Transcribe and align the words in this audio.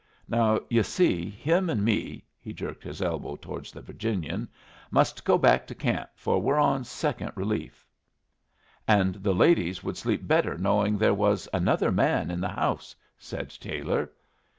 Now, 0.27 0.59
yu' 0.67 0.81
see, 0.81 1.29
him 1.29 1.69
and 1.69 1.85
me" 1.85 2.25
(he 2.39 2.53
jerked 2.53 2.83
his 2.83 3.03
elbow 3.03 3.35
towards 3.35 3.71
the 3.71 3.83
Virginian) 3.83 4.47
"must 4.89 5.23
go 5.23 5.37
back 5.37 5.67
to 5.67 5.75
camp, 5.75 6.09
for 6.15 6.41
we're 6.41 6.57
on 6.57 6.85
second 6.85 7.33
relief." 7.35 7.85
"And 8.87 9.13
the 9.13 9.35
ladies 9.35 9.83
would 9.83 9.97
sleep 9.97 10.25
better 10.27 10.57
knowing 10.57 10.97
there 10.97 11.13
was 11.13 11.47
another 11.53 11.91
man 11.91 12.31
in 12.31 12.41
the 12.41 12.49
house," 12.49 12.95
said 13.19 13.51
Taylor. 13.51 14.09